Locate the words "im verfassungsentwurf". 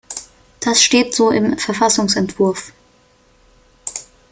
1.29-2.73